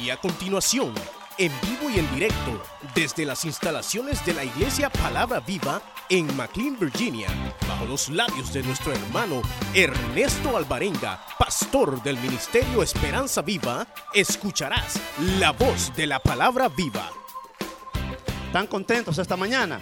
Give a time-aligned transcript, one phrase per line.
[0.00, 0.92] Y a continuación,
[1.38, 2.62] en vivo y en directo,
[2.94, 5.80] desde las instalaciones de la Iglesia Palabra Viva
[6.10, 7.28] en McLean, Virginia,
[7.66, 9.40] bajo los labios de nuestro hermano
[9.74, 15.00] Ernesto Alvarenga, pastor del Ministerio Esperanza Viva, escucharás
[15.38, 17.10] la voz de la Palabra Viva.
[18.46, 19.80] ¿Están contentos esta mañana?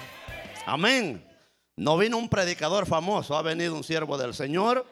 [0.64, 1.26] Amén.
[1.76, 4.86] No vino un predicador famoso, ha venido un siervo del Señor.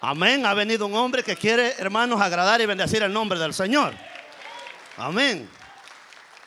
[0.00, 0.44] Amén.
[0.46, 3.94] Ha venido un hombre que quiere, hermanos, agradar y bendecir el nombre del Señor.
[4.96, 5.48] Amén.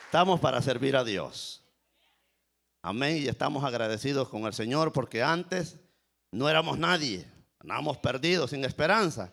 [0.04, 1.62] Estamos para servir a Dios.
[2.82, 3.18] Amén.
[3.18, 5.78] Y estamos agradecidos con el Señor porque antes
[6.30, 7.26] no éramos nadie.
[7.58, 9.32] Andábamos perdidos, sin esperanza.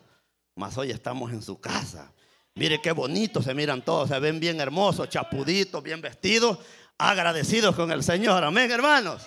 [0.56, 2.12] Mas hoy estamos en su casa.
[2.56, 4.08] Mire qué bonito se miran todos.
[4.08, 6.58] Se ven bien hermosos, chapuditos, bien vestidos.
[6.98, 8.42] Agradecidos con el Señor.
[8.42, 9.26] Amén, hermanos.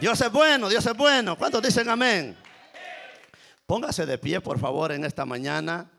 [0.00, 1.36] Dios es bueno, Dios es bueno.
[1.36, 2.36] ¿Cuántos dicen amén?
[3.66, 5.90] Póngase de pie, por favor, en esta mañana.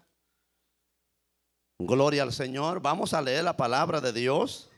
[1.79, 2.81] Gloria al Señor.
[2.81, 4.69] Vamos a leer la palabra de Dios.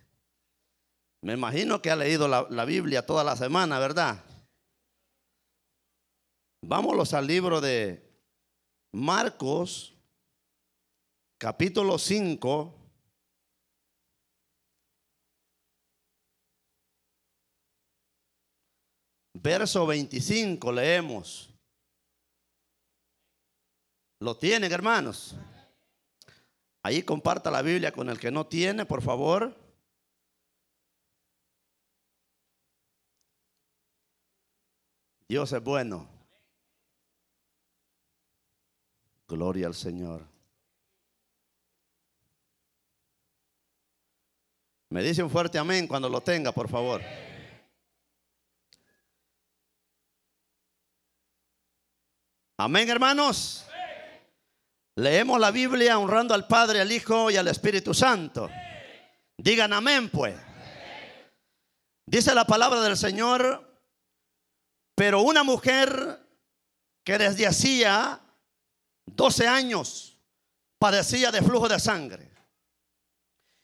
[1.23, 4.23] Me imagino que ha leído la, Biblia toda la semana, ¿verdad?
[6.63, 8.07] Vámonos al libro de
[8.91, 9.95] Marcos,
[11.39, 12.75] capítulo 5.
[19.33, 21.49] Verso 25 leemos.
[24.19, 25.35] ¿Lo tienen, hermanos?
[26.83, 29.55] Ahí comparta la Biblia con el que no tiene, por favor.
[35.27, 36.09] Dios es bueno.
[39.27, 40.27] Gloria al Señor.
[44.89, 47.01] Me dice un fuerte amén cuando lo tenga, por favor.
[52.57, 53.65] Amén, hermanos.
[54.95, 58.49] Leemos la Biblia honrando al Padre, al Hijo y al Espíritu Santo.
[59.37, 60.35] Digan amén, pues.
[62.05, 63.83] Dice la palabra del Señor,
[64.95, 66.19] pero una mujer
[67.05, 68.19] que desde hacía
[69.05, 70.19] 12 años
[70.77, 72.29] padecía de flujo de sangre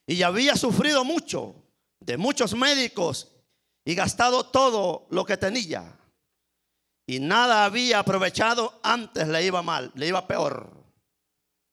[0.08, 1.56] y había sufrido mucho
[2.00, 3.32] de muchos médicos
[3.84, 5.98] y gastado todo lo que tenía
[7.08, 10.77] y nada había aprovechado, antes le iba mal, le iba peor.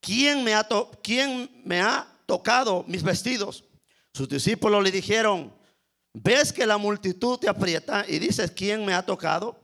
[0.00, 0.54] ¿quién me
[1.80, 3.64] ha, tocado mis vestidos?
[4.12, 5.52] Sus discípulos le dijeron,
[6.12, 9.58] ¿ves que la multitud te aprieta y dices, ¿quién me ha tocado?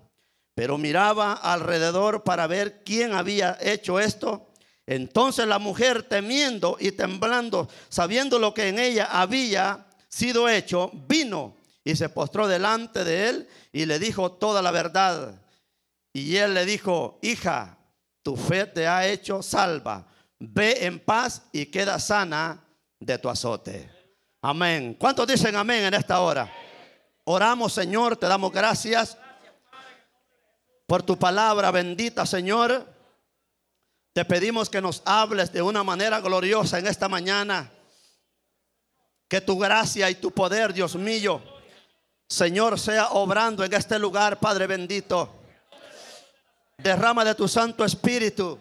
[0.55, 4.49] Pero miraba alrededor para ver quién había hecho esto.
[4.87, 11.57] Entonces la mujer, temiendo y temblando, sabiendo lo que en ella había sido hecho, vino
[11.83, 15.41] y se postró delante de él y le dijo toda la verdad.
[16.13, 17.79] Y él le dijo, hija,
[18.23, 20.07] tu fe te ha hecho salva.
[20.39, 22.63] Ve en paz y queda sana
[23.01, 23.91] de tu azote.
[24.43, 24.95] Amén.
[24.99, 26.53] ¿Cuántos dicen amén en esta hora?
[27.25, 29.17] Oramos, Señor, te damos gracias
[30.87, 32.87] por tu palabra bendita, Señor.
[34.13, 37.73] Te pedimos que nos hables de una manera gloriosa en esta mañana.
[39.29, 41.43] Que tu gracia y tu poder, Dios mío,
[42.29, 45.41] Señor, sea obrando en este lugar, Padre bendito.
[46.79, 48.59] Derrama de tu Santo Espíritu.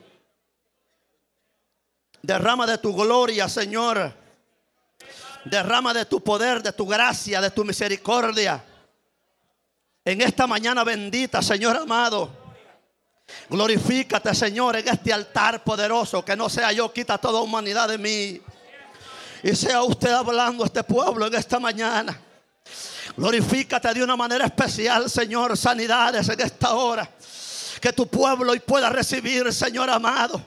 [2.23, 4.13] Derrama de tu gloria, Señor.
[5.43, 8.63] Derrama de tu poder, de tu gracia, de tu misericordia.
[10.05, 12.31] En esta mañana bendita, Señor amado.
[13.49, 16.23] Glorifícate, Señor, en este altar poderoso.
[16.23, 18.41] Que no sea yo, quita toda humanidad de mí.
[19.43, 22.17] Y sea usted hablando a este pueblo en esta mañana.
[23.17, 27.09] Glorifícate de una manera especial, Señor, sanidades en esta hora.
[27.81, 30.41] Que tu pueblo hoy pueda recibir, Señor amado,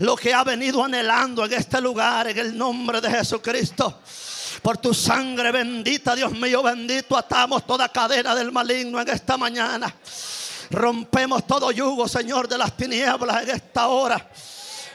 [0.00, 4.00] lo que ha venido anhelando en este lugar, en el nombre de Jesucristo.
[4.62, 9.94] Por tu sangre bendita, Dios mío bendito, atamos toda cadena del maligno en esta mañana.
[10.70, 14.30] Rompemos todo yugo, Señor, de las tinieblas en esta hora.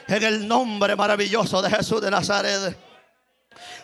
[0.08, 2.76] En el nombre maravilloso de Jesús de Nazaret.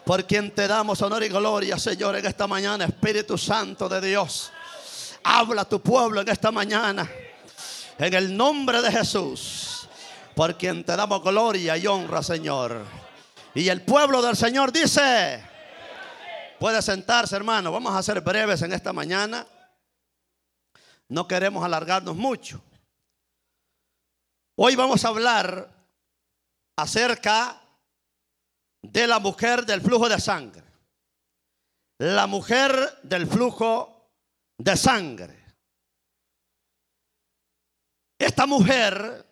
[0.04, 4.50] Por quien te damos honor y gloria, Señor, en esta mañana, Espíritu Santo de Dios.
[5.22, 7.08] Habla a tu pueblo en esta mañana.
[7.96, 9.61] En el nombre de Jesús.
[10.34, 12.84] Por quien te damos gloria y honra, Señor.
[13.54, 15.44] Y el pueblo del Señor dice,
[16.62, 17.72] Puede sentarse, hermano.
[17.72, 19.44] Vamos a ser breves en esta mañana.
[21.08, 22.62] No queremos alargarnos mucho.
[24.54, 25.68] Hoy vamos a hablar
[26.76, 27.60] acerca
[28.80, 30.62] de la mujer del flujo de sangre.
[31.98, 34.12] La mujer del flujo
[34.56, 35.44] de sangre.
[38.20, 39.31] Esta mujer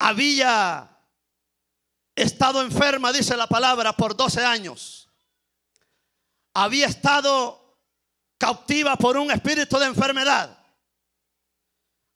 [0.00, 0.88] había
[2.16, 5.08] estado enferma, dice la palabra, por 12 años.
[6.54, 7.78] Había estado
[8.38, 10.58] cautiva por un espíritu de enfermedad.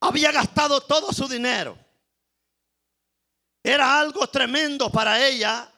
[0.01, 1.79] Había gastado todo su dinero.
[3.63, 5.71] Era algo tremendo para ella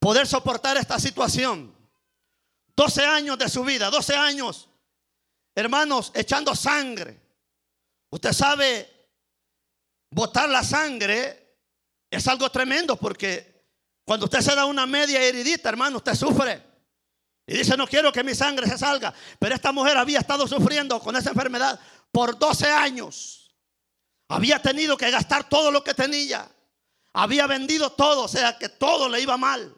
[0.00, 1.74] poder soportar esta situación.
[2.76, 4.68] 12 años de su vida, 12 años,
[5.54, 7.20] hermanos, echando sangre.
[8.10, 8.93] Usted sabe,
[10.14, 11.58] botar la sangre
[12.08, 13.66] es algo tremendo porque
[14.04, 16.62] cuando usted se da una media heridita, hermano, usted sufre.
[17.46, 19.12] Y dice, no quiero que mi sangre se salga.
[19.38, 21.78] Pero esta mujer había estado sufriendo con esa enfermedad
[22.12, 23.54] por 12 años.
[24.28, 26.48] Había tenido que gastar todo lo que tenía.
[27.12, 29.74] Había vendido todo, o sea que todo le iba mal.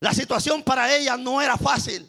[0.00, 2.08] La situación para ella no era fácil.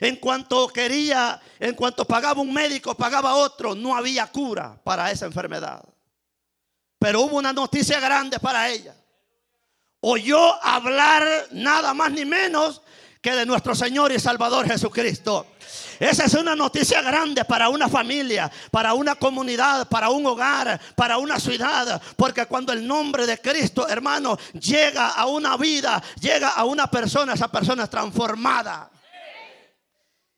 [0.00, 5.26] En cuanto quería, en cuanto pagaba un médico, pagaba otro, no había cura para esa
[5.26, 5.82] enfermedad.
[6.98, 8.94] Pero hubo una noticia grande para ella.
[10.00, 12.82] Oyó hablar nada más ni menos
[13.20, 15.46] que de nuestro Señor y Salvador Jesucristo.
[15.98, 21.18] Esa es una noticia grande para una familia, para una comunidad, para un hogar, para
[21.18, 22.00] una ciudad.
[22.16, 27.34] Porque cuando el nombre de Cristo, hermano, llega a una vida, llega a una persona,
[27.34, 28.90] esa persona es transformada.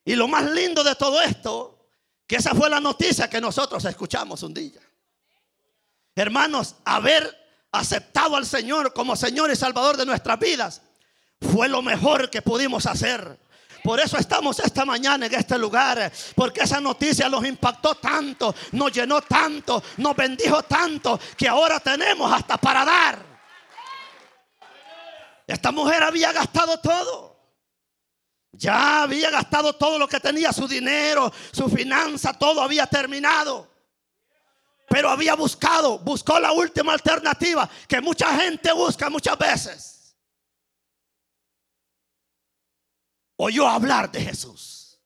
[0.03, 1.87] Y lo más lindo de todo esto,
[2.25, 4.80] que esa fue la noticia que nosotros escuchamos un día.
[6.15, 7.37] Hermanos, haber
[7.71, 10.81] aceptado al Señor como Señor y Salvador de nuestras vidas
[11.39, 13.39] fue lo mejor que pudimos hacer.
[13.83, 16.11] Por eso estamos esta mañana en este lugar.
[16.35, 22.31] Porque esa noticia nos impactó tanto, nos llenó tanto, nos bendijo tanto, que ahora tenemos
[22.31, 23.25] hasta para dar.
[25.47, 27.31] Esta mujer había gastado todo.
[28.53, 33.70] Ya había gastado todo lo que tenía, su dinero, su finanza, todo había terminado.
[34.91, 40.17] Pero había buscado, buscó la última alternativa que mucha gente busca muchas veces.
[43.37, 44.99] Oyó hablar de Jesús.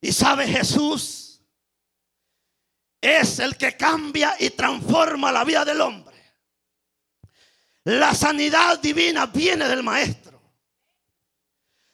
[0.00, 1.40] Y sabe Jesús
[3.00, 6.14] es el que cambia y transforma la vida del hombre.
[7.82, 10.31] La sanidad divina viene del Maestro.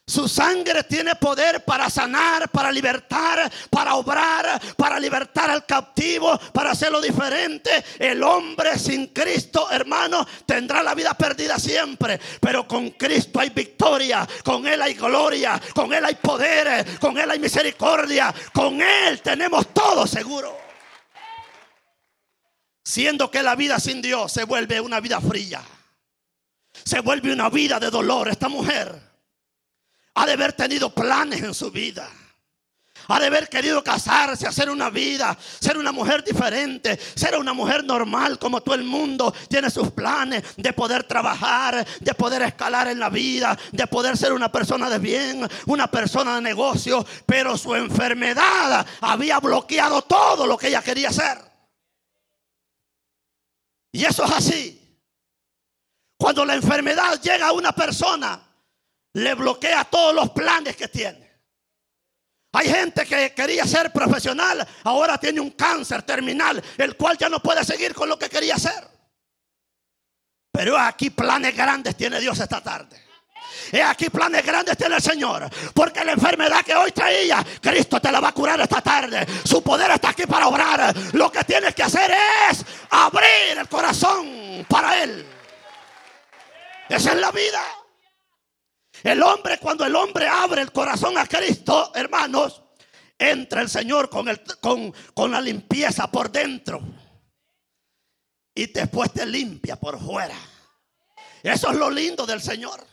[0.09, 6.71] Su sangre tiene poder para sanar, para libertar, para obrar, para libertar al cautivo, para
[6.71, 7.85] hacerlo diferente.
[7.99, 12.19] El hombre sin Cristo, hermano, tendrá la vida perdida siempre.
[12.41, 17.31] Pero con Cristo hay victoria, con Él hay gloria, con Él hay poder, con Él
[17.31, 18.35] hay misericordia.
[18.55, 20.57] Con Él tenemos todo seguro.
[22.83, 25.61] Siendo que la vida sin Dios se vuelve una vida fría.
[26.83, 28.31] Se vuelve una vida de dolor.
[28.31, 29.08] Esta mujer
[30.19, 32.11] ha de haber tenido planes en su vida.
[33.11, 37.85] Ha de haber querido casarse, hacer una vida, ser una mujer diferente, ser una mujer
[37.85, 42.99] normal como todo el mundo tiene sus planes de poder trabajar, de poder escalar en
[42.99, 47.07] la vida, de poder ser una persona de bien, una persona de negocio.
[47.25, 51.39] Pero su enfermedad había bloqueado todo lo que ella quería hacer.
[53.93, 54.99] Y eso es así.
[56.19, 58.48] Cuando la enfermedad llega a una persona,
[59.19, 61.29] le bloquea todos los planes que tiene.
[62.53, 67.41] Hay gente que quería ser profesional, ahora tiene un cáncer terminal, el cual ya no
[67.41, 68.89] puede seguir con lo que quería hacer.
[70.51, 73.05] Pero aquí planes grandes tiene Dios esta tarde.
[73.71, 75.49] Y aquí planes grandes tiene el Señor.
[75.75, 79.27] Porque la enfermedad que hoy traía, Cristo te la va a curar esta tarde.
[79.45, 80.95] Su poder está aquí para obrar.
[81.13, 82.11] Lo que tienes que hacer
[82.51, 85.27] es abrir el corazón para Él.
[86.89, 87.61] Esa es la vida.
[89.03, 92.63] El hombre, cuando el hombre abre el corazón a Cristo, hermanos,
[93.19, 96.81] entra el Señor con, el, con, con la limpieza por dentro.
[98.55, 100.37] Y después te limpia por fuera.
[101.43, 102.85] Eso es lo lindo del Señor.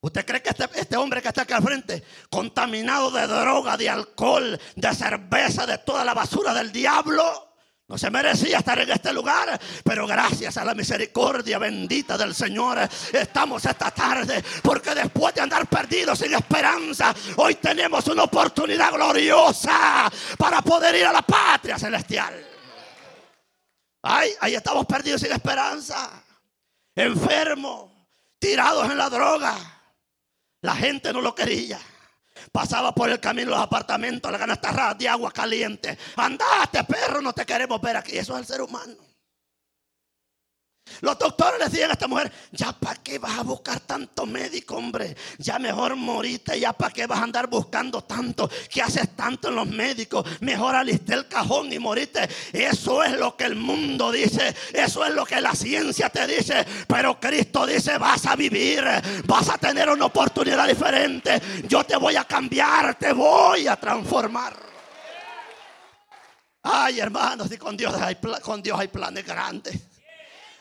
[0.00, 3.88] ¿Usted cree que este, este, hombre que está aquí al frente, contaminado de droga, de
[3.88, 7.51] alcohol, de cerveza, de toda la basura del diablo,
[7.92, 12.78] no se merecía estar en este lugar, pero gracias a la misericordia bendita del Señor
[13.12, 20.10] estamos esta tarde, porque después de andar perdidos sin esperanza, hoy tenemos una oportunidad gloriosa
[20.38, 22.32] para poder ir a la patria celestial.
[24.00, 26.24] Ay, ahí estamos perdidos sin esperanza,
[26.94, 27.90] enfermos,
[28.38, 29.54] tirados en la droga,
[30.62, 31.78] La gente no lo quería.
[32.50, 35.96] Pasaba por el camino los apartamentos, la canastarra de agua caliente.
[36.16, 38.16] Andate, perro, no te queremos ver aquí.
[38.16, 39.11] Eso es el ser humano.
[41.00, 44.76] Los doctores le decían a esta mujer, ya para qué vas a buscar tanto médico,
[44.76, 45.16] hombre.
[45.38, 48.50] Ya mejor moriste, ya para qué vas a andar buscando tanto.
[48.68, 50.24] ¿Qué haces tanto en los médicos?
[50.40, 52.28] Mejor aliste el cajón y moriste.
[52.52, 54.54] Eso es lo que el mundo dice.
[54.72, 56.64] Eso es lo que la ciencia te dice.
[56.86, 58.84] Pero Cristo dice, vas a vivir.
[59.24, 61.40] Vas a tener una oportunidad diferente.
[61.68, 64.72] Yo te voy a cambiar, te voy a transformar.
[66.62, 69.91] Ay, hermanos, y con Dios hay, con Dios hay planes grandes.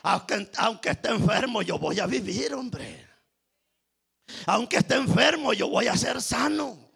[0.03, 3.07] Aunque, esté enfermo, yo voy a vivir, hombre.
[4.47, 6.89] Aunque esté enfermo, yo voy a ser sano.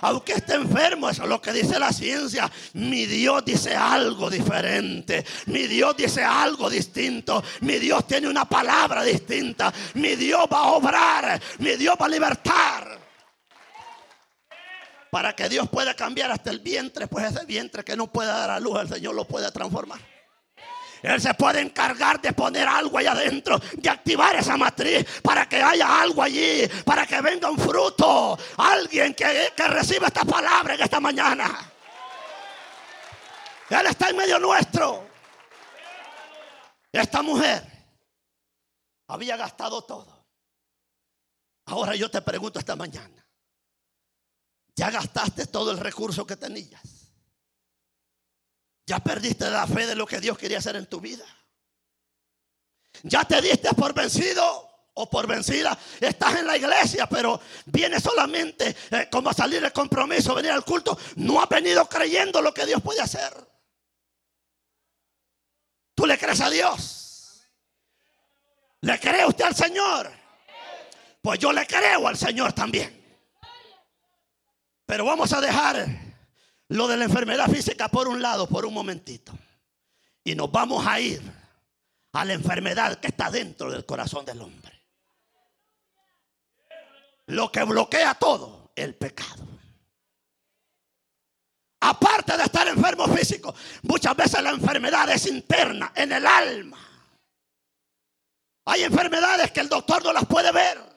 [0.00, 2.50] Aunque esté enfermo, eso es lo que dice la ciencia.
[2.74, 5.24] Mi Dios dice algo diferente.
[5.46, 7.42] Mi Dios dice algo distinto.
[7.60, 9.72] Mi Dios tiene una palabra distinta.
[9.94, 11.40] Mi Dios va a obrar.
[11.58, 12.98] Mi Dios va a libertar.
[15.10, 18.50] Para que Dios pueda cambiar hasta el vientre, pues ese vientre que no puede dar
[18.50, 20.15] a luz, el Señor lo puede transformar.
[21.02, 25.62] Él se puede encargar de poner algo ahí adentro, de activar esa matriz para que
[25.62, 28.38] haya algo allí, para que venga un fruto.
[28.56, 31.72] Alguien que, que reciba esta palabra en esta mañana.
[33.68, 35.06] Él está en medio nuestro.
[36.92, 37.62] Esta mujer
[39.08, 40.26] había gastado todo.
[41.66, 43.26] Ahora yo te pregunto esta mañana.
[44.74, 46.95] ¿Ya gastaste todo el recurso que tenías?
[48.86, 51.24] Ya perdiste la fe de lo que Dios quería hacer en tu vida.
[53.02, 55.76] Ya te diste por vencido o por vencida.
[56.00, 60.64] Estás en la iglesia, pero viene solamente eh, como a salir el compromiso, venir al
[60.64, 60.96] culto.
[61.16, 63.32] No has venido creyendo lo que Dios puede hacer.
[65.94, 67.42] ¿Tú le crees a Dios?
[68.82, 70.12] ¿Le cree usted al Señor?
[71.20, 73.02] Pues yo le creo al Señor también.
[74.86, 76.05] Pero vamos a dejar
[76.68, 79.32] lo de la enfermedad física por un lado, por un momentito.
[80.24, 81.22] Y nos vamos a ir
[82.12, 84.72] a la enfermedad que está dentro del corazón del hombre.
[87.26, 89.46] Lo que bloquea todo, el pecado.
[91.80, 96.78] Aparte de estar enfermo físico, muchas veces la enfermedad es interna, en el alma.
[98.64, 100.95] Hay enfermedades que el doctor no las puede ver.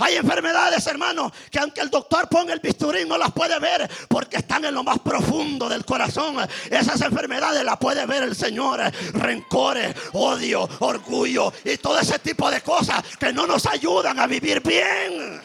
[0.00, 4.36] Hay enfermedades, hermanos, que aunque el doctor ponga el bisturí no las puede ver porque
[4.36, 6.36] están en lo más profundo del corazón.
[6.70, 8.80] Esas enfermedades las puede ver el Señor.
[9.12, 14.60] Rencores, odio, orgullo y todo ese tipo de cosas que no nos ayudan a vivir
[14.60, 15.42] bien.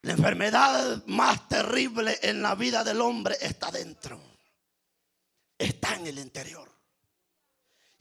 [0.00, 4.18] La enfermedad más terrible en la vida del hombre está dentro.
[5.58, 6.81] Está en el interior.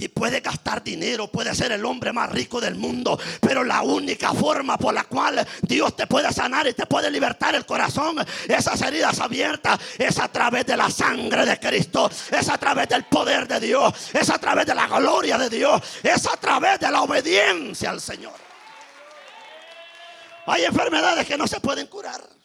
[0.02, 3.20] Y puede gastar dinero, puede ser el hombre más rico del mundo.
[3.40, 7.54] Pero la única forma por la cual Dios te puede sanar y te puede libertar
[7.54, 8.16] el corazón,
[8.48, 12.10] esas heridas abiertas, es a través de la sangre de Cristo.
[12.32, 13.94] Es a través del poder de Dios.
[14.12, 15.80] Es a través de la gloria de Dios.
[16.02, 18.34] Es a través de la obediencia al Señor.
[20.48, 22.41] Hay enfermedades que no se pueden curar.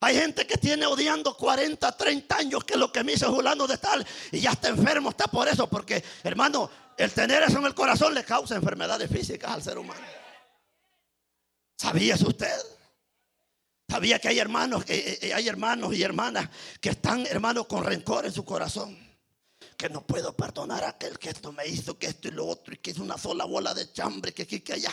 [0.00, 3.78] Hay gente que tiene odiando 40, 30 años que lo que me hizo Julano de
[3.78, 7.74] tal y ya está enfermo, está por eso, porque hermano, el tener eso en el
[7.74, 10.06] corazón le causa enfermedades físicas al ser humano.
[11.78, 12.54] ¿Sabía usted?
[13.88, 16.50] ¿Sabía que hay hermanos, que eh, eh, hay hermanos y hermanas
[16.80, 18.98] que están, hermanos, con rencor en su corazón?
[19.76, 22.74] Que no puedo perdonar a aquel que esto me hizo, que esto y lo otro,
[22.74, 24.90] y que es una sola bola de chambre, que aquí, que allá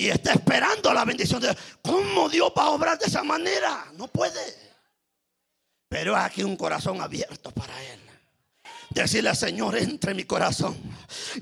[0.00, 1.58] y está esperando la bendición de Dios.
[1.82, 3.84] ¿Cómo Dios va a obrar de esa manera?
[3.98, 4.40] No puede.
[5.90, 8.00] Pero aquí un corazón abierto para Él.
[8.90, 10.76] Decirle, Señor, entre en mi corazón.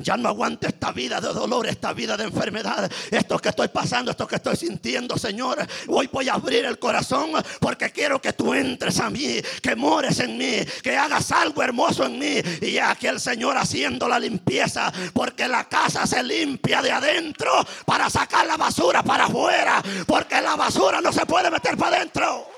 [0.00, 2.90] Ya no aguanto esta vida de dolor, esta vida de enfermedad.
[3.11, 5.67] Esto que estoy pasando, esto que estoy sintiendo, Señor.
[5.87, 10.21] Hoy voy a abrir el corazón porque quiero que tú entres a mí, que mores
[10.21, 12.35] en mí, que hagas algo hermoso en mí.
[12.61, 17.50] Y aquí el Señor haciendo la limpieza, porque la casa se limpia de adentro
[17.87, 22.58] para sacar la basura para afuera, porque la basura no se puede meter para adentro.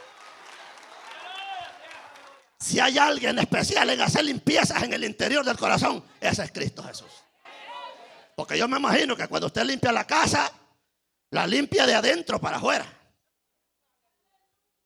[2.61, 6.83] Si hay alguien especial en hacer limpiezas en el interior del corazón, ese es Cristo
[6.83, 7.11] Jesús.
[8.37, 10.53] Porque yo me imagino que cuando usted limpia la casa,
[11.31, 12.87] la limpia de adentro para afuera.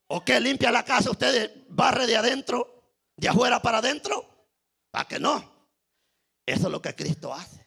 [0.07, 1.11] ¿O que limpia la casa?
[1.11, 4.49] ¿Usted barre de adentro, de afuera para adentro?
[4.91, 5.53] ¿Para que no?
[6.47, 7.64] Eso es lo que Cristo hace.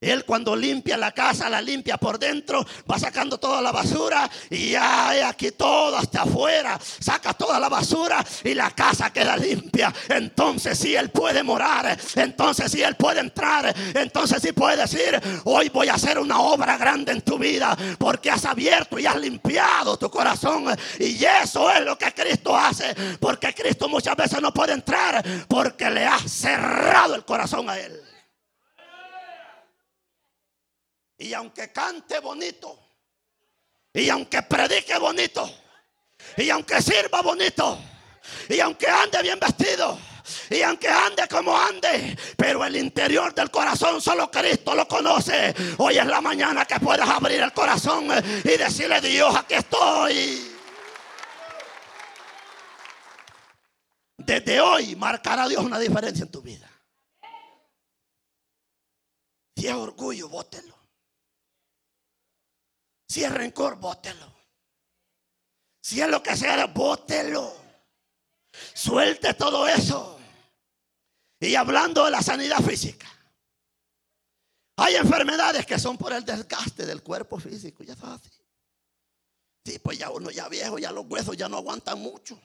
[0.00, 4.70] Él cuando limpia la casa, la limpia por dentro, va sacando toda la basura y
[4.70, 9.92] ya aquí todo hasta afuera, saca toda la basura y la casa queda limpia.
[10.08, 15.68] Entonces si Él puede morar, entonces si Él puede entrar, entonces si puede decir, hoy
[15.68, 19.98] voy a hacer una obra grande en tu vida porque has abierto y has limpiado
[19.98, 20.64] tu corazón.
[20.98, 25.90] Y eso es lo que Cristo hace, porque Cristo muchas veces no puede entrar porque
[25.90, 28.09] le ha cerrado el corazón a Él.
[31.20, 32.78] Y aunque cante bonito,
[33.92, 35.48] y aunque predique bonito,
[36.38, 37.78] y aunque sirva bonito,
[38.48, 39.98] y aunque ande bien vestido,
[40.48, 45.54] y aunque ande como ande, pero el interior del corazón solo Cristo lo conoce.
[45.76, 48.06] Hoy es la mañana que puedas abrir el corazón
[48.42, 50.56] y decirle, Dios, aquí estoy.
[54.16, 56.70] Desde hoy marcará Dios una diferencia en tu vida.
[59.54, 60.79] Si orgullo, bótelo.
[63.10, 64.32] Si es rencor, bótelo.
[65.82, 67.52] Si es lo que sea, bótelo.
[68.72, 70.16] Suelte todo eso.
[71.40, 73.08] Y hablando de la sanidad física.
[74.76, 77.82] Hay enfermedades que son por el desgaste del cuerpo físico.
[77.82, 78.30] Ya está así.
[79.64, 82.40] Sí, pues ya uno ya viejo, ya los huesos ya no aguantan mucho.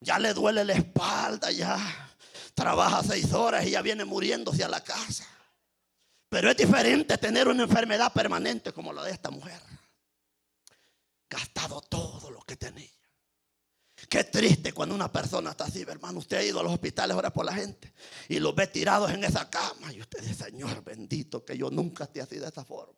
[0.00, 1.78] Ya le duele la espalda, ya
[2.52, 5.26] trabaja seis horas y ya viene muriéndose a la casa.
[6.28, 9.60] Pero es diferente tener una enfermedad permanente como la de esta mujer.
[11.28, 12.90] Gastado todo lo que tenía.
[14.08, 16.18] Qué triste cuando una persona está así, hermano.
[16.18, 17.92] Usted ha ido a los hospitales ahora por la gente
[18.28, 19.92] y los ve tirados en esa cama.
[19.92, 22.97] Y usted dice, Señor bendito, que yo nunca esté así de esa forma.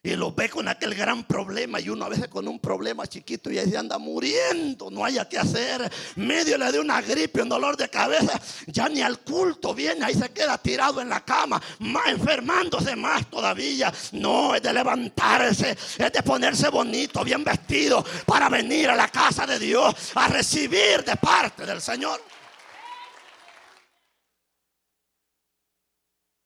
[0.00, 3.50] Y los ve con aquel gran problema y uno a veces con un problema chiquito
[3.50, 5.90] y ahí se anda muriendo, no haya que hacer.
[6.14, 10.14] Medio le de una gripe, un dolor de cabeza, ya ni al culto viene, ahí
[10.14, 13.92] se queda tirado en la cama, más enfermándose más todavía.
[14.12, 19.46] No, es de levantarse, es de ponerse bonito, bien vestido, para venir a la casa
[19.46, 22.22] de Dios a recibir de parte del Señor.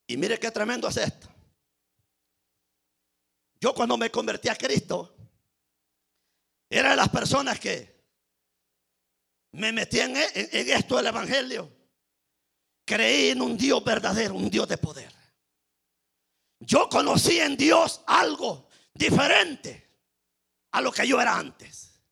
[0.06, 1.31] Y mire qué tremendo es esto.
[3.62, 5.14] Yo cuando me convertí a Cristo,
[6.68, 8.02] era de las personas que
[9.52, 11.70] me metí en, esto del Evangelio.
[12.84, 15.12] Creí en un Dios verdadero, un Dios de poder.
[16.58, 19.88] Yo conocí en Dios algo diferente
[20.72, 22.02] a lo que yo era antes.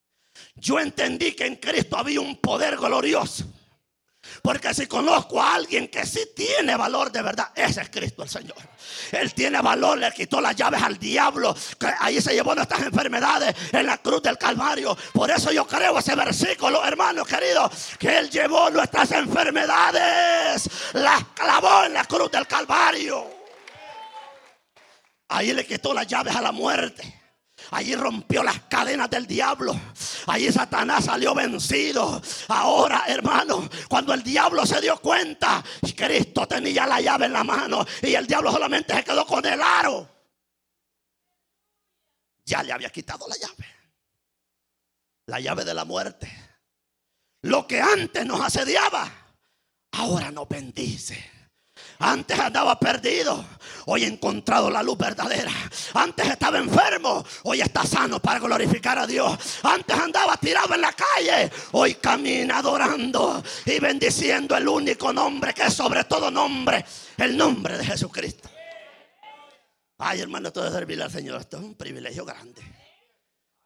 [0.55, 3.53] Yo entendí que en Cristo había un poder glorioso
[4.43, 8.29] porque si conozco a alguien que sí tiene valor de verdad, ese es Cristo el
[8.29, 8.57] Señor.
[9.13, 11.55] Él tiene valor, le quitó las llaves al diablo.
[11.99, 14.97] ahí se llevó nuestras enfermedades en la cruz del Calvario.
[15.13, 21.85] Por eso yo creo ese versículo, hermanos queridos, que Él llevó nuestras enfermedades, las clavó
[21.85, 23.27] en la cruz del Calvario.
[25.29, 27.20] Ahí le quitó las llaves a la muerte.
[27.73, 29.79] Allí rompió las cadenas del diablo.
[30.27, 32.21] Allí Satanás salió vencido.
[32.49, 35.63] Ahora, hermano, cuando el diablo se dio cuenta,
[35.97, 39.61] Cristo tenía la llave en la mano y el diablo solamente se quedó con el
[39.61, 40.09] aro.
[42.45, 43.67] Ya le había quitado la llave.
[45.27, 46.29] La llave de la muerte.
[47.43, 49.11] Lo que antes nos asediaba,
[49.93, 51.40] ahora nos bendice.
[51.99, 53.45] Antes andaba perdido,
[53.87, 55.53] hoy he encontrado la luz verdadera.
[55.95, 59.39] Antes estaba enfermo, hoy está sano para glorificar a Dios.
[59.63, 65.65] Antes andaba tirado en la calle, hoy camina adorando y bendiciendo el único nombre que
[65.65, 66.85] es sobre todo nombre,
[67.19, 68.49] el nombre de Jesucristo.
[69.99, 71.41] Ay, hermano, todo es servirle al Señor.
[71.41, 72.63] Esto es un privilegio grande.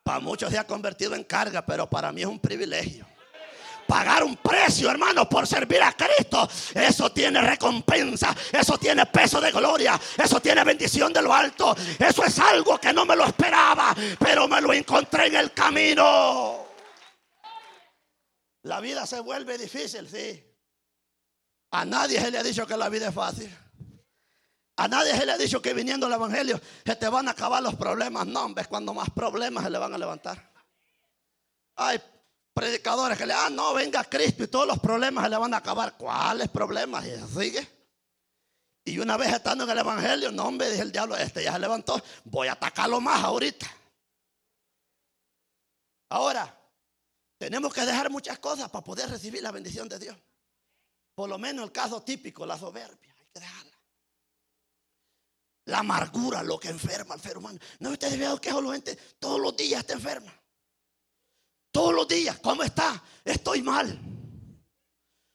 [0.02, 3.06] Para muchos se ha convertido en carga, pero para mí es un privilegio
[3.86, 9.50] pagar un precio, hermano, por servir a Cristo, eso tiene recompensa, eso tiene peso de
[9.50, 11.74] gloria, eso tiene bendición de lo alto.
[11.98, 16.66] Eso es algo que no me lo esperaba, pero me lo encontré en el camino.
[18.62, 20.42] La vida se vuelve difícil, sí.
[21.70, 23.54] A nadie se le ha dicho que la vida es fácil.
[24.76, 27.62] A nadie se le ha dicho que viniendo al Evangelio se te van a acabar
[27.62, 28.26] los problemas.
[28.26, 30.52] No, ves cuando más problemas se le van a levantar.
[31.76, 32.00] Ay,
[32.54, 35.58] predicadores que le, ah, no, venga Cristo y todos los problemas se le van a
[35.58, 35.96] acabar.
[35.96, 37.04] ¿Cuáles problemas?
[37.04, 37.68] Y sigue.
[38.84, 41.58] Y una vez estando en el Evangelio, no, hombre, dije el diablo, este ya se
[41.58, 43.66] levantó, voy a atacarlo más ahorita.
[46.10, 46.60] Ahora,
[47.38, 50.16] tenemos que dejar muchas cosas para poder recibir la bendición de Dios.
[51.14, 53.78] Por lo menos el caso típico, la soberbia, hay que dejarla.
[55.66, 57.58] La amargura, lo que enferma al ser humano.
[57.78, 60.32] No, ustedes vean que la gente todos los días está enferma.
[61.74, 63.02] Todos los días, ¿cómo está?
[63.24, 63.98] Estoy mal.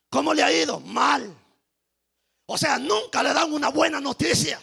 [0.08, 0.80] ¿Cómo le ha ido?
[0.80, 1.36] Mal.
[2.46, 4.58] O sea, nunca le dan una buena noticia.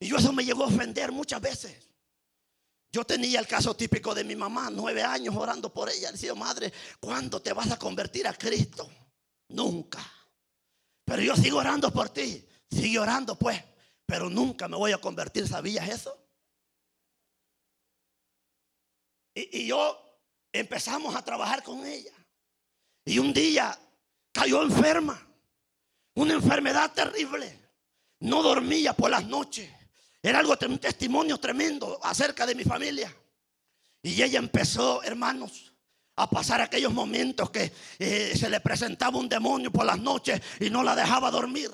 [0.00, 1.88] Y yo eso me llegó a ofender muchas veces.
[2.92, 6.10] Yo tenía el caso típico de mi mamá, nueve años orando por ella.
[6.10, 8.90] Decía, madre, ¿cuándo te vas a convertir a Cristo?
[9.50, 10.04] Nunca.
[11.04, 12.44] Pero yo sigo orando por ti.
[12.68, 13.62] Sigue orando pues.
[14.04, 15.46] Pero nunca me voy a convertir.
[15.46, 16.18] ¿Sabías eso?
[19.32, 20.03] Y, y yo
[20.54, 22.12] empezamos a trabajar con ella.
[23.04, 23.76] Y un día
[24.32, 25.20] cayó enferma.
[26.14, 27.58] Una enfermedad terrible.
[28.20, 29.68] No dormía por las noches.
[30.22, 33.14] Era algo, un testimonio tremendo acerca de mi familia.
[34.00, 35.72] Y ella empezó, hermanos,
[36.16, 40.70] a pasar aquellos momentos que eh, se le presentaba un demonio por las noches y
[40.70, 41.70] no la dejaba dormir.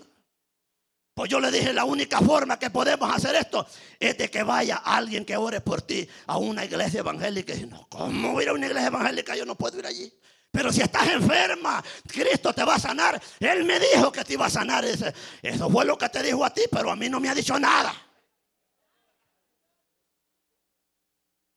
[1.14, 3.66] Pues yo le dije, la única forma que podemos hacer esto
[3.98, 7.54] es de que vaya alguien que ore por ti a una iglesia evangélica.
[7.54, 9.36] Y no, ¿cómo ir a una iglesia evangélica?
[9.36, 10.12] Yo no puedo ir allí.
[10.50, 13.20] Pero si estás enferma, Cristo te va a sanar.
[13.38, 14.84] Él me dijo que te iba a sanar.
[14.84, 17.58] Eso fue lo que te dijo a ti, pero a mí no me ha dicho
[17.58, 17.94] nada.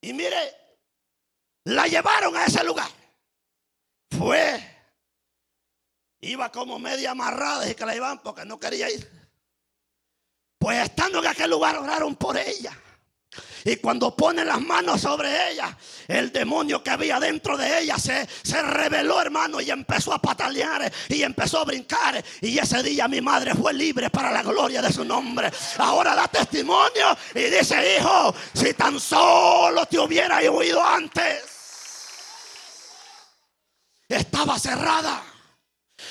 [0.02, 0.38] Y mire,
[1.66, 2.90] la llevaron a ese lugar.
[4.18, 4.62] Fue.
[6.22, 9.23] Iba como media amarrada y que la llevaban porque no quería ir.
[10.64, 12.72] Pues estando en aquel lugar oraron por ella.
[13.66, 18.26] Y cuando ponen las manos sobre ella, el demonio que había dentro de ella se,
[18.44, 22.24] se reveló, hermano, y empezó a patalear y empezó a brincar.
[22.40, 25.52] Y ese día mi madre fue libre para la gloria de su nombre.
[25.80, 31.44] Ahora da testimonio y dice, hijo, si tan solo te hubiera oído antes.
[34.08, 35.26] Estaba cerrada.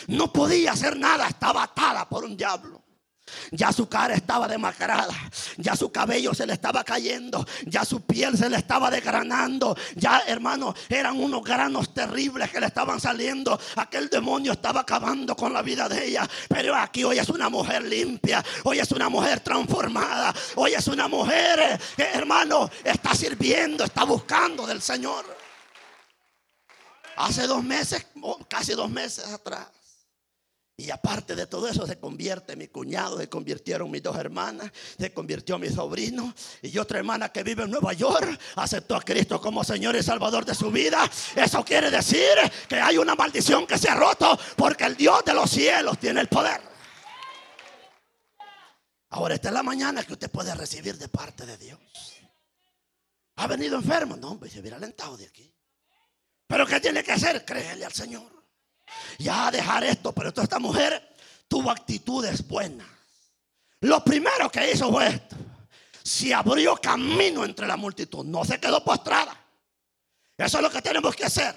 [0.08, 1.28] No podía hacer nada.
[1.28, 2.81] Estaba atada por un diablo.
[3.50, 5.14] Ya su cara estaba demacrada,
[5.56, 10.22] ya su cabello se le estaba cayendo, ya su piel se le estaba desgranando, ya
[10.26, 13.58] hermano, eran unos granos terribles que le estaban saliendo.
[13.76, 17.82] Aquel demonio estaba acabando con la vida de ella, pero aquí hoy es una mujer
[17.84, 24.04] limpia, hoy es una mujer transformada, hoy es una mujer que hermano está sirviendo, está
[24.04, 25.24] buscando del Señor.
[27.16, 28.06] Hace dos meses,
[28.48, 29.81] casi dos meses atrás
[30.76, 35.12] y aparte de todo eso se convierte mi cuñado, se convirtieron mis dos hermanas, se
[35.12, 39.62] convirtió mi sobrino y otra hermana que vive en Nueva York aceptó a Cristo como
[39.64, 41.08] Señor y Salvador de su vida.
[41.36, 42.36] Eso quiere decir
[42.68, 46.20] que hay una maldición que se ha roto porque el Dios de los cielos tiene
[46.20, 46.60] el poder.
[49.10, 51.78] Ahora esta es la mañana que usted puede recibir de parte de Dios.
[53.36, 54.16] ¿Ha venido enfermo?
[54.16, 55.54] No, hombre, se hubiera alentado de aquí.
[56.46, 57.44] Pero ¿qué tiene que hacer?
[57.44, 58.41] Créele al Señor
[59.18, 61.16] ya dejar esto, pero esta mujer
[61.48, 62.86] tuvo actitudes buenas.
[63.80, 65.36] Lo primero que hizo fue esto.
[66.02, 69.36] Se abrió camino entre la multitud, no se quedó postrada.
[70.36, 71.54] Eso es lo que tenemos que hacer.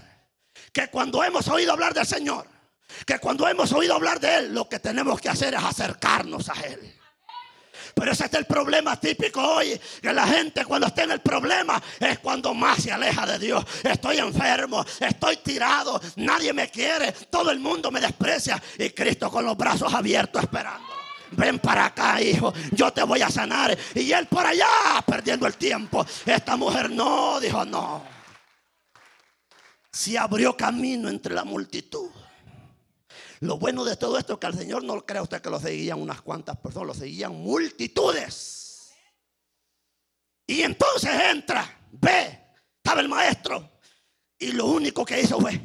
[0.71, 2.47] Que cuando hemos oído hablar del Señor,
[3.05, 6.53] que cuando hemos oído hablar de Él, lo que tenemos que hacer es acercarnos a
[6.61, 6.95] Él.
[7.95, 11.81] Pero ese es el problema típico hoy, que la gente cuando está en el problema
[11.97, 13.65] es cuando más se aleja de Dios.
[13.81, 19.45] Estoy enfermo, estoy tirado, nadie me quiere, todo el mundo me desprecia y Cristo con
[19.45, 20.85] los brazos abiertos esperando.
[21.31, 23.77] Ven para acá, hijo, yo te voy a sanar.
[23.93, 24.67] Y él por allá,
[25.07, 26.05] perdiendo el tiempo.
[26.25, 28.03] Esta mujer no, dijo no.
[29.89, 32.04] Se abrió camino entre la multitud.
[33.41, 36.01] Lo bueno de todo esto es que al Señor no crea usted que lo seguían
[36.01, 38.93] unas cuantas personas, lo seguían multitudes.
[40.47, 43.79] Y entonces entra, ve, estaba el maestro.
[44.37, 45.59] Y lo único que hizo fue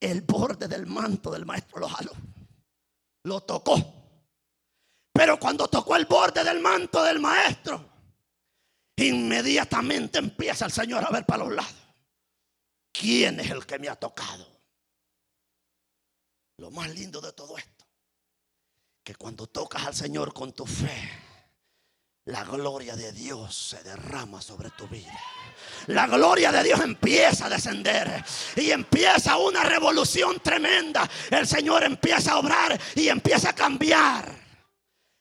[0.00, 2.12] el borde del manto del maestro lo jaló.
[3.24, 3.94] Lo tocó.
[5.12, 7.88] Pero cuando tocó el borde del manto del maestro,
[8.96, 11.74] inmediatamente empieza el Señor a ver para los lados.
[12.92, 14.55] ¿Quién es el que me ha tocado?
[16.58, 17.86] Lo más lindo de todo esto,
[19.02, 21.10] que cuando tocas al Señor con tu fe,
[22.24, 25.12] la gloria de Dios se derrama sobre tu vida.
[25.86, 28.24] La gloria de Dios empieza a descender
[28.56, 31.08] y empieza una revolución tremenda.
[31.30, 34.34] El Señor empieza a obrar y empieza a cambiar.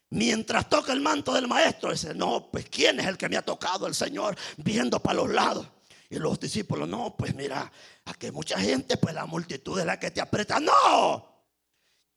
[0.09, 3.41] Mientras toca el manto del maestro, dice, no, pues ¿quién es el que me ha
[3.43, 4.35] tocado el Señor?
[4.57, 5.67] Viendo para los lados.
[6.09, 7.71] Y los discípulos, no, pues mira,
[8.05, 10.59] aquí hay mucha gente, pues la multitud es la que te aprieta.
[10.59, 11.35] No.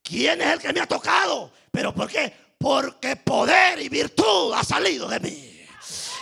[0.03, 1.53] ¿Quién es el que me ha tocado?
[1.71, 2.33] ¿Pero por qué?
[2.59, 5.59] Porque poder y virtud ha salido de mí.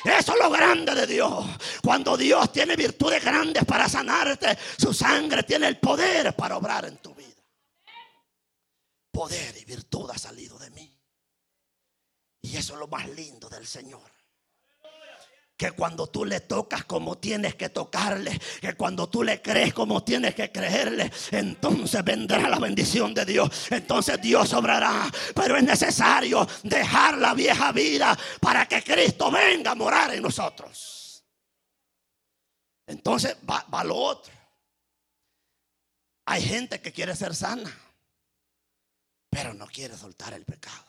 [0.05, 1.45] Eso es lo grande de Dios.
[1.83, 6.99] Cuando Dios tiene virtudes grandes para sanarte, su sangre tiene el poder para obrar en
[6.99, 7.27] tu vida.
[9.11, 10.97] Poder y virtud ha salido de mí.
[12.43, 14.16] Y eso es lo más lindo del Señor.
[15.57, 20.05] Que cuando tú le tocas como tienes que tocarle, que cuando tú le crees como
[20.05, 23.69] tienes que creerle, entonces vendrá la bendición de Dios.
[23.71, 25.11] Entonces Dios obrará.
[25.35, 31.25] Pero es necesario dejar la vieja vida para que Cristo venga a morar en nosotros.
[32.87, 34.33] Entonces va, va lo otro.
[36.27, 37.73] Hay gente que quiere ser sana,
[39.31, 40.86] pero no quiere soltar el pecado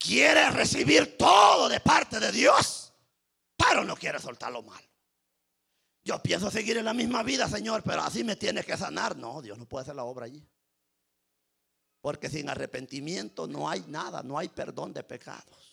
[0.00, 2.92] quiere recibir todo de parte de Dios,
[3.56, 4.88] pero no quiere soltar lo malo.
[6.02, 9.16] Yo pienso seguir en la misma vida, Señor, pero así me tienes que sanar.
[9.16, 10.42] No, Dios no puede hacer la obra allí.
[12.00, 15.69] Porque sin arrepentimiento no hay nada, no hay perdón de pecados.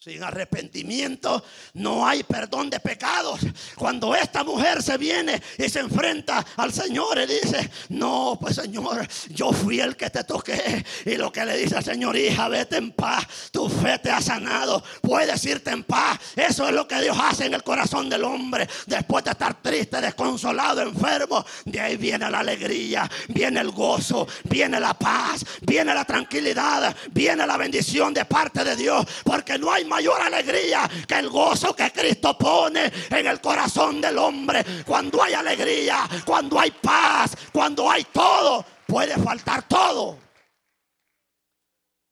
[0.00, 3.40] Sin arrepentimiento no hay perdón de pecados.
[3.74, 9.08] Cuando esta mujer se viene y se enfrenta al Señor y dice, no, pues Señor,
[9.30, 10.86] yo fui el que te toqué.
[11.04, 13.26] Y lo que le dice al Señor, hija, vete en paz.
[13.50, 14.84] Tu fe te ha sanado.
[15.02, 16.20] Puedes irte en paz.
[16.36, 18.68] Eso es lo que Dios hace en el corazón del hombre.
[18.86, 21.44] Después de estar triste, desconsolado, enfermo.
[21.64, 27.44] De ahí viene la alegría, viene el gozo, viene la paz, viene la tranquilidad, viene
[27.44, 29.04] la bendición de parte de Dios.
[29.24, 34.18] Porque no hay mayor alegría que el gozo que Cristo pone en el corazón del
[34.18, 34.64] hombre.
[34.84, 40.18] Cuando hay alegría, cuando hay paz, cuando hay todo, puede faltar todo.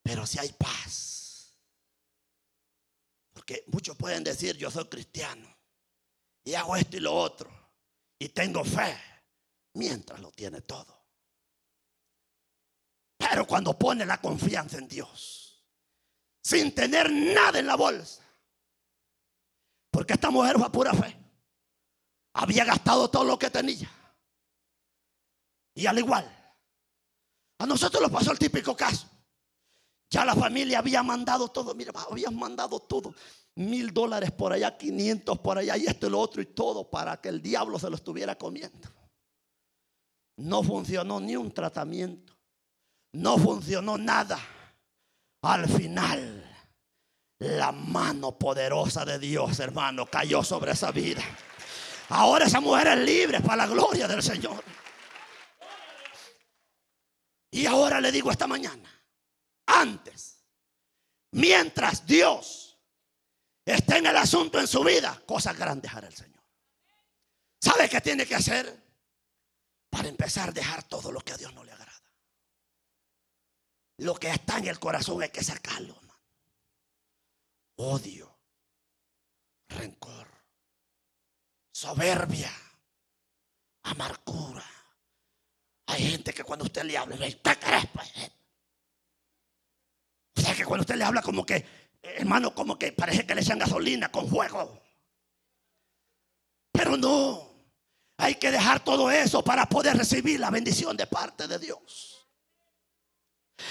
[0.03, 1.57] Pero si hay paz.
[3.33, 5.55] Porque muchos pueden decir, yo soy cristiano
[6.43, 7.51] y hago esto y lo otro
[8.19, 8.97] y tengo fe
[9.75, 10.97] mientras lo tiene todo.
[13.19, 15.46] Pero cuando pone la confianza en Dios
[16.47, 18.23] sin tener nada en la bolsa.
[19.91, 21.17] Porque esta mujer fue a pura fe.
[22.35, 23.91] Había gastado todo lo que tenía.
[25.75, 26.25] Y al igual,
[27.59, 29.09] a nosotros nos pasó el típico caso.
[30.09, 33.13] Ya la familia había mandado todo, mira, habían mandado todo.
[33.57, 37.21] Mil dólares por allá, 500 por allá y esto y lo otro y todo para
[37.21, 38.89] que el diablo se lo estuviera comiendo.
[40.37, 42.39] No funcionó ni un tratamiento.
[43.15, 44.39] No funcionó nada.
[45.43, 46.36] Al final,
[47.39, 51.23] la mano poderosa de Dios, hermano, cayó sobre esa vida.
[52.09, 54.63] Ahora esa mujer es libre para la gloria del Señor.
[57.51, 58.89] Y ahora le digo esta mañana,
[59.67, 60.45] antes,
[61.33, 62.79] mientras Dios
[63.65, 66.43] esté en el asunto en su vida, cosas grandes hará el Señor.
[67.61, 68.85] ¿Sabe qué tiene que hacer?
[69.91, 71.93] Para empezar a dejar todo lo que a Dios no le agrada.
[73.99, 75.99] Lo que está en el corazón hay que sacarlo.
[77.77, 78.39] Odio,
[79.69, 80.29] rencor,
[81.73, 82.51] soberbia,
[83.83, 84.65] amargura.
[85.89, 87.17] Hay gente que cuando usted le habla.
[87.17, 87.33] Pues?
[90.37, 91.65] O sea que cuando usted le habla como que,
[92.03, 94.83] hermano, como que parece que le echan gasolina con fuego.
[96.73, 97.47] Pero no,
[98.17, 102.16] hay que dejar todo eso para poder recibir la bendición de parte de Dios.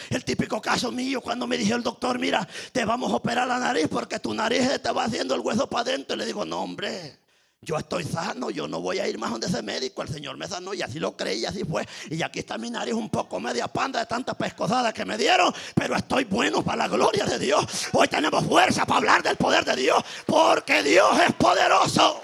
[0.09, 3.59] El típico caso mío cuando me dijo el doctor, mira, te vamos a operar la
[3.59, 6.15] nariz porque tu nariz te va haciendo el hueso para adentro.
[6.15, 7.19] Y le digo, no, hombre,
[7.61, 10.01] yo estoy sano, yo no voy a ir más donde ese médico.
[10.01, 11.87] El Señor me sanó y así lo creí, y así fue.
[12.09, 15.53] Y aquí está mi nariz un poco media panda de tanta pescosada que me dieron,
[15.75, 17.65] pero estoy bueno para la gloria de Dios.
[17.93, 22.21] Hoy tenemos fuerza para hablar del poder de Dios, porque Dios es poderoso.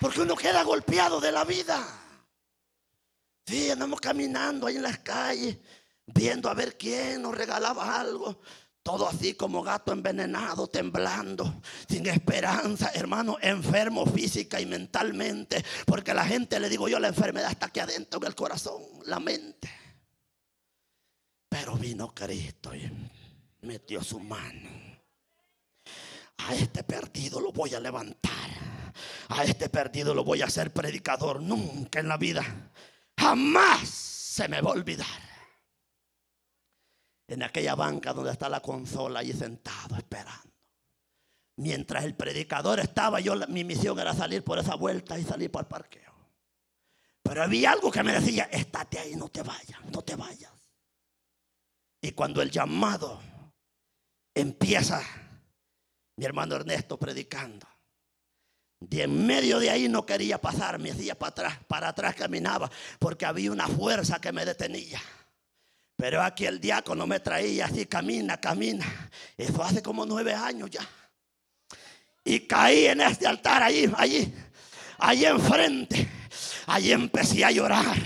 [0.00, 1.86] Porque uno queda golpeado de la vida.
[3.46, 5.58] Sí, andamos caminando ahí en las calles
[6.06, 8.40] viendo a ver quién nos regalaba algo.
[8.82, 15.64] Todo así como gato envenenado, temblando, sin esperanza, hermano, enfermo física y mentalmente.
[15.86, 19.20] Porque la gente, le digo yo, la enfermedad está aquí adentro en el corazón, la
[19.20, 19.70] mente.
[21.48, 22.90] Pero vino Cristo y
[23.60, 24.68] metió su mano.
[26.38, 28.32] A este perdido lo voy a levantar.
[29.28, 31.40] A este perdido lo voy a hacer predicador.
[31.40, 32.44] Nunca en la vida.
[33.16, 35.31] Jamás se me va a olvidar
[37.32, 40.52] en aquella banca donde está la consola ahí sentado esperando.
[41.56, 45.62] Mientras el predicador estaba, yo mi misión era salir por esa vuelta y salir por
[45.62, 46.12] el parqueo.
[47.22, 50.52] Pero había algo que me decía, estate ahí, no te vayas, no te vayas.
[52.02, 53.22] Y cuando el llamado
[54.34, 55.02] empieza,
[56.16, 57.66] mi hermano Ernesto predicando,
[58.80, 62.70] de en medio de ahí no quería pasar, me hacía para atrás, para atrás caminaba,
[62.98, 65.00] porque había una fuerza que me detenía.
[66.02, 68.84] Pero aquí el diácono me traía así, camina, camina.
[69.38, 70.80] Eso hace como nueve años ya.
[72.24, 74.34] Y caí en este altar allí, allí,
[74.98, 76.08] allí enfrente.
[76.66, 77.96] Ahí empecé a llorar.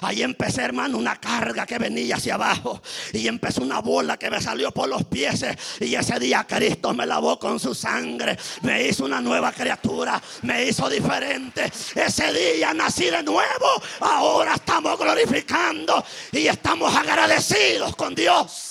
[0.00, 2.80] Ahí empecé, hermano, una carga que venía hacia abajo.
[3.12, 5.44] Y empezó una bola que me salió por los pies.
[5.80, 8.38] Y ese día Cristo me lavó con su sangre.
[8.62, 10.20] Me hizo una nueva criatura.
[10.42, 11.64] Me hizo diferente.
[11.94, 13.82] Ese día nací de nuevo.
[14.00, 16.04] Ahora estamos glorificando.
[16.32, 18.70] Y estamos agradecidos con Dios.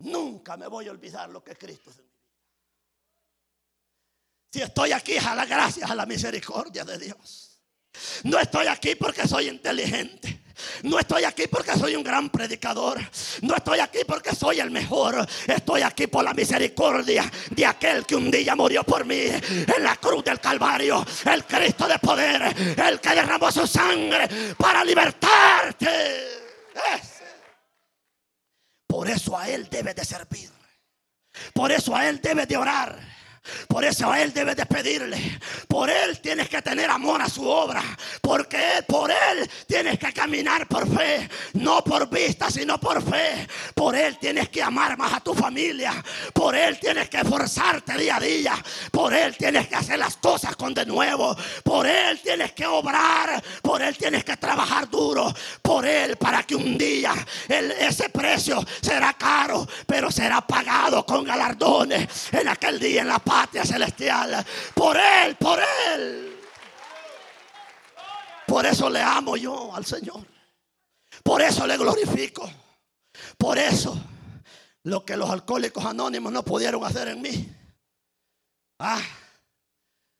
[0.00, 1.90] Nunca me voy a olvidar lo que Cristo.
[4.54, 7.58] Si estoy aquí a la gracia, a la misericordia de Dios.
[8.22, 10.44] No estoy aquí porque soy inteligente.
[10.84, 13.00] No estoy aquí porque soy un gran predicador.
[13.42, 15.26] No estoy aquí porque soy el mejor.
[15.48, 19.96] Estoy aquí por la misericordia de aquel que un día murió por mí en la
[19.96, 21.04] cruz del Calvario.
[21.24, 22.54] El Cristo de poder.
[22.78, 25.88] El que derramó su sangre para libertarte.
[28.86, 30.48] Por eso a Él debe de servir.
[31.52, 33.13] Por eso a Él debe de orar.
[33.74, 35.40] Por eso a Él debe de pedirle.
[35.66, 37.82] Por Él tienes que tener amor a su obra.
[38.20, 41.28] Porque por Él tienes que caminar por fe.
[41.54, 43.48] No por vista, sino por fe.
[43.74, 45.92] Por Él tienes que amar más a tu familia.
[46.32, 48.64] Por Él tienes que esforzarte día a día.
[48.92, 51.36] Por Él tienes que hacer las cosas con de nuevo.
[51.64, 53.42] Por Él tienes que obrar.
[53.60, 55.34] Por Él tienes que trabajar duro.
[55.60, 57.12] Por Él para que un día
[57.48, 59.66] ese precio será caro.
[59.84, 62.28] Pero será pagado con galardones.
[62.30, 63.18] En aquel día en la
[63.66, 64.44] celestial.
[64.74, 65.58] Por Él, por
[65.92, 66.40] Él.
[68.46, 70.26] Por eso le amo yo al Señor.
[71.22, 72.48] Por eso le glorifico.
[73.38, 73.98] Por eso
[74.84, 77.48] lo que los alcohólicos anónimos no pudieron hacer en mí.
[78.78, 79.00] Ah,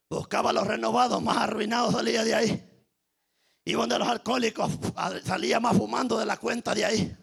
[0.09, 2.71] buscaba a los renovados, más arruinados salía de ahí.
[3.65, 4.71] Y donde los alcohólicos
[5.25, 7.17] salía más fumando de la cuenta de ahí.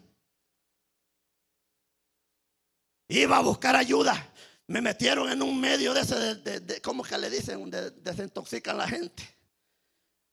[3.08, 4.31] Iba a buscar ayuda
[4.68, 7.70] me metieron en un medio de ese, de, ¿cómo que le dicen?
[7.70, 9.22] De, desintoxican la gente.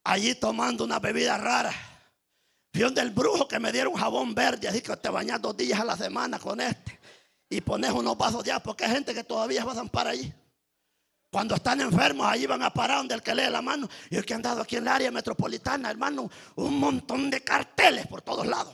[0.04, 1.74] Allí tomando una bebida rara.
[2.72, 5.80] Fui donde el brujo que me dieron jabón verde, así que te bañas dos días
[5.80, 7.00] a la semana con este.
[7.50, 10.32] Y pones unos vasos de agua, porque hay gente que todavía pasan para allí.
[11.32, 13.90] Cuando están enfermos, allí van a parar donde el que lee la mano.
[14.10, 18.08] Y el que han dado aquí en el área metropolitana, hermano, un montón de carteles
[18.08, 18.74] por todos lados.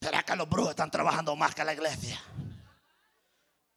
[0.00, 2.22] ¿Será que los brujos están trabajando más que la iglesia?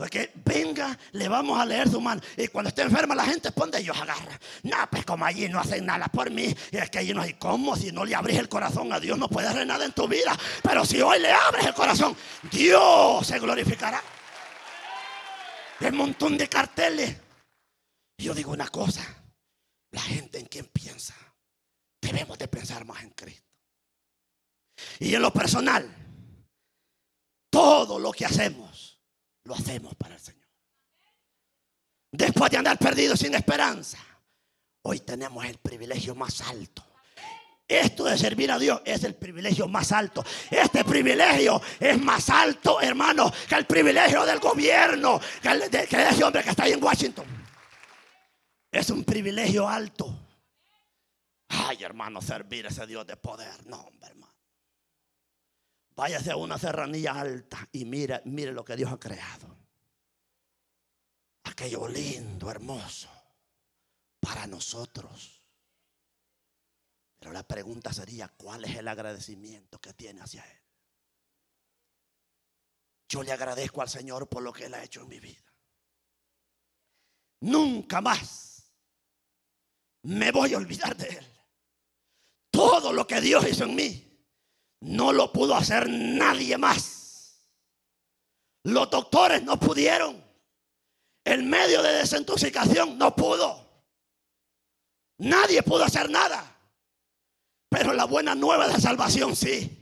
[0.03, 2.21] Porque venga, le vamos a leer su mano.
[2.35, 4.37] Y cuando esté enferma la gente, pone ellos agarra.
[4.63, 6.53] No, pues como allí no hacen nada por mí.
[6.71, 7.77] Y es que allí no hay cómo.
[7.77, 10.37] Si no le abres el corazón a Dios, no puede hacer nada en tu vida.
[10.61, 12.17] Pero si hoy le abres el corazón,
[12.51, 14.03] Dios se glorificará.
[15.79, 17.15] El montón de carteles.
[18.17, 19.05] Y yo digo una cosa.
[19.91, 21.15] La gente en quien piensa.
[22.01, 23.47] Debemos de pensar más en Cristo.
[24.99, 25.89] Y en lo personal.
[27.49, 28.72] Todo lo que hacemos
[29.45, 30.43] lo hacemos para el Señor.
[32.11, 33.97] Después de andar perdidos sin esperanza,
[34.83, 36.85] hoy tenemos el privilegio más alto.
[37.67, 40.23] Esto de servir a Dios es el privilegio más alto.
[40.51, 46.49] Este privilegio es más alto, hermano, que el privilegio del gobierno, que, ese hombre que
[46.49, 47.25] está ahí en Washington.
[48.71, 50.13] Es un privilegio alto.
[51.47, 53.65] Ay, hermano, servir a ese Dios de poder.
[53.67, 54.32] No, hombre, hermano.
[55.95, 59.55] Váyase a una serranía alta y mire, mire lo que Dios ha creado.
[61.43, 63.09] Aquello lindo, hermoso,
[64.19, 65.41] para nosotros.
[67.19, 70.61] Pero la pregunta sería, ¿cuál es el agradecimiento que tiene hacia Él?
[73.07, 75.53] Yo le agradezco al Señor por lo que Él ha hecho en mi vida.
[77.41, 78.73] Nunca más
[80.03, 81.27] me voy a olvidar de Él.
[82.49, 84.12] Todo lo que Dios hizo en mí
[84.83, 87.39] no lo pudo hacer nadie más.
[88.63, 90.21] Los doctores no pudieron.
[91.23, 93.65] El medio de desintoxicación no pudo.
[95.19, 96.57] Nadie pudo hacer nada.
[97.69, 99.79] Pero la buena nueva de salvación sí.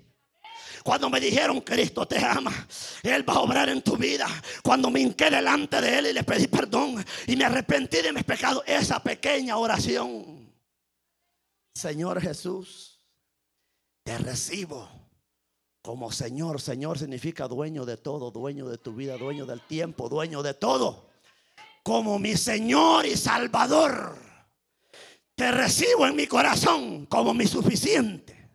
[0.84, 2.68] Cuando me dijeron, Cristo te ama,
[3.04, 4.28] Él va a obrar en tu vida.
[4.64, 8.24] Cuando me hinqué delante de Él y le pedí perdón y me arrepentí de mis
[8.24, 10.52] pecados, esa pequeña oración.
[11.76, 12.91] Señor Jesús,
[14.04, 14.90] te recibo
[15.82, 16.62] como Señor.
[16.62, 21.10] Señor significa dueño de todo, dueño de tu vida, dueño del tiempo, dueño de todo.
[21.84, 24.18] Como mi Señor y Salvador.
[25.36, 28.52] Te recibo en mi corazón como mi suficiente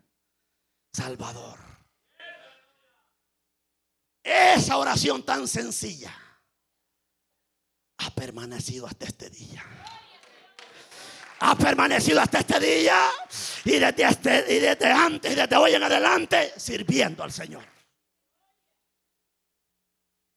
[0.93, 1.59] Salvador.
[4.23, 6.13] Esa oración tan sencilla
[7.97, 9.63] ha permanecido hasta este día
[11.39, 13.09] ha permanecido hasta este día
[13.65, 17.63] y desde, este, y desde antes y desde hoy en adelante sirviendo al Señor.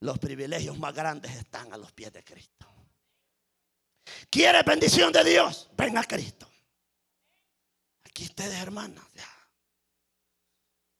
[0.00, 2.66] Los privilegios más grandes están a los pies de Cristo.
[4.30, 5.68] ¿Quieres bendición de Dios?
[5.76, 6.50] Ven a Cristo.
[8.04, 9.04] Aquí ustedes, hermanas,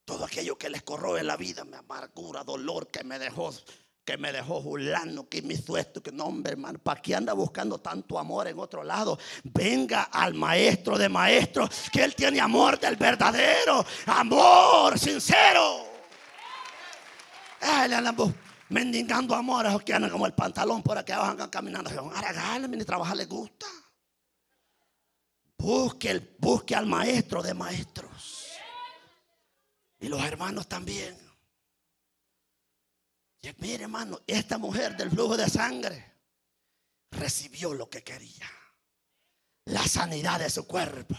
[0.05, 3.53] todo aquello que les corroe la vida, me amargura, dolor, que me dejó
[4.11, 7.31] que me dejó Julano, que me hizo esto, que no, hombre, hermano, ¿para qué anda
[7.31, 9.17] buscando tanto amor en otro lado?
[9.41, 15.85] Venga al maestro de maestros, que él tiene amor del verdadero, amor sincero.
[17.61, 18.13] Él anda
[18.67, 21.89] mendigando amor que andan como el pantalón por aquí abajo, andan caminando.
[21.89, 23.65] Ahora ni trabajar le gusta.
[25.57, 28.47] Busque, busque al maestro de maestros.
[30.01, 31.30] Y los hermanos también.
[33.57, 36.13] Mire, hermano, esta mujer del flujo de sangre
[37.11, 38.49] recibió lo que quería.
[39.65, 41.15] La sanidad de su cuerpo.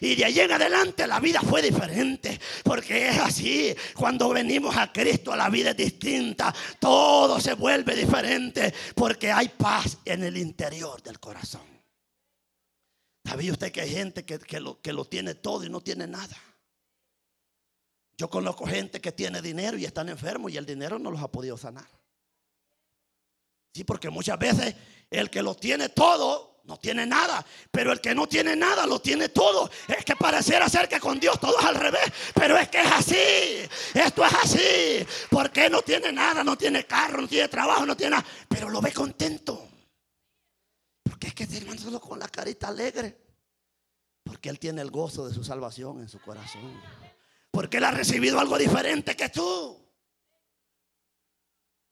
[0.00, 2.40] Y de allí en adelante la vida fue diferente.
[2.64, 3.74] Porque es así.
[3.94, 6.54] Cuando venimos a Cristo la vida es distinta.
[6.78, 8.72] Todo se vuelve diferente.
[8.94, 11.68] Porque hay paz en el interior del corazón.
[13.24, 16.36] ¿Sabía usted que hay gente que, lo, que lo tiene todo y no tiene nada?
[18.20, 21.28] Yo conozco gente que tiene dinero y están enfermos y el dinero no los ha
[21.28, 21.88] podido sanar.
[23.72, 24.74] Sí, porque muchas veces
[25.08, 29.00] el que lo tiene todo no tiene nada, pero el que no tiene nada lo
[29.00, 29.70] tiene todo.
[29.88, 32.92] Es que parecer ser que con Dios todo es al revés, pero es que es
[32.92, 33.98] así.
[33.98, 35.06] Esto es así.
[35.30, 38.82] Porque no tiene nada, no tiene carro, no tiene trabajo, no tiene nada, pero lo
[38.82, 39.66] ve contento.
[41.02, 43.16] Porque es que hermano solo con la carita alegre.
[44.22, 47.09] Porque él tiene el gozo de su salvación en su corazón.
[47.50, 49.76] Porque Él ha recibido algo diferente que tú.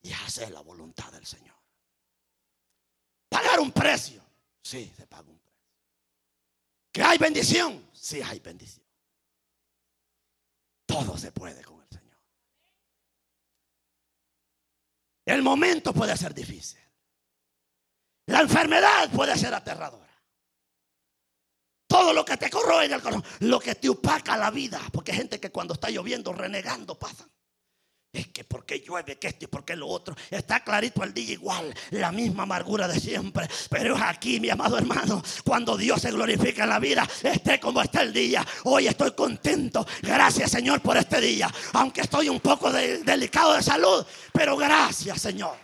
[0.02, 1.56] Y hace la voluntad del Señor.
[3.28, 4.24] Pagar un precio.
[4.62, 5.62] Sí, se paga un precio.
[6.92, 7.88] ¿Que hay bendición?
[7.92, 8.86] Sí, hay bendición.
[10.86, 12.18] Todo se puede con el Señor.
[15.26, 16.80] El momento puede ser difícil.
[18.26, 20.07] La enfermedad puede ser aterradora.
[21.98, 24.80] Todo lo que te corroe en el corazón, lo que te opaca la vida.
[24.92, 27.28] Porque hay gente que cuando está lloviendo, renegando, pasan.
[28.12, 30.14] Es que porque llueve, que esto y porque lo otro.
[30.30, 33.48] Está clarito el día igual, la misma amargura de siempre.
[33.68, 37.82] Pero es aquí, mi amado hermano, cuando Dios se glorifica en la vida, esté como
[37.82, 38.46] está el día.
[38.62, 39.84] Hoy estoy contento.
[40.00, 41.52] Gracias, Señor, por este día.
[41.72, 45.56] Aunque estoy un poco delicado de salud, pero gracias, Señor.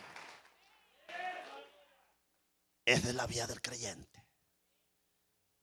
[2.85, 4.14] Es de la vía del creyente.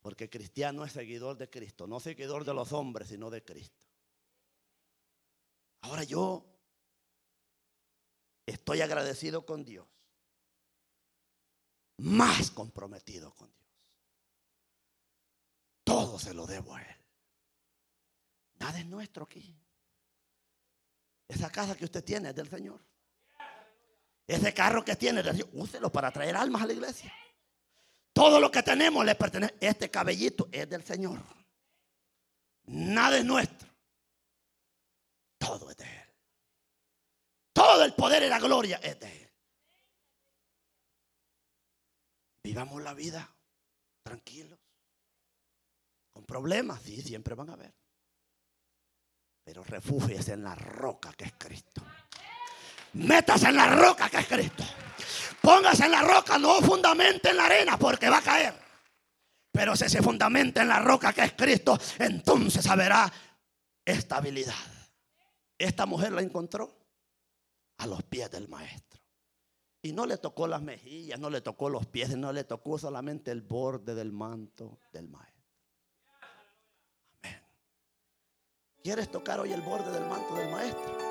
[0.02, 3.86] Porque cristiano es seguidor de Cristo, no seguidor de los hombres, sino de Cristo.
[5.82, 6.45] Ahora yo
[8.45, 9.88] estoy agradecido con Dios,
[11.97, 13.62] más comprometido con Dios.
[15.84, 16.97] Todo se lo debo a Él.
[18.56, 19.56] Nada es nuestro aquí.
[21.28, 22.80] Esa casa que usted tiene es del Señor.
[24.28, 25.24] Ese carro que tiene,
[25.54, 27.14] úselo para traer almas a la iglesia.
[28.14, 29.55] Todo lo que tenemos le pertenece.
[29.59, 31.22] Este cabellito es del Señor.
[32.66, 33.70] Nada es nuestro.
[35.38, 36.09] Todo es de Él.
[37.53, 39.32] Todo el poder y la gloria es de Él.
[42.43, 43.34] Vivamos la vida
[44.03, 44.59] tranquilos.
[46.12, 47.74] Con problemas, sí, siempre van a haber.
[49.43, 51.82] Pero refúgiese en la roca que es Cristo.
[52.93, 54.63] Métase en la roca que es Cristo.
[55.41, 58.53] Póngase en la roca, no fundamente en la arena, porque va a caer.
[59.51, 63.11] Pero si se fundamenta en la roca que es Cristo, entonces habrá
[63.83, 64.53] estabilidad.
[65.57, 66.77] Esta mujer la encontró
[67.77, 69.01] a los pies del maestro.
[69.81, 73.31] Y no le tocó las mejillas, no le tocó los pies, no le tocó solamente
[73.31, 75.31] el borde del manto del maestro.
[77.23, 77.43] Amén.
[78.83, 81.11] ¿Quieres tocar hoy el borde del manto del maestro?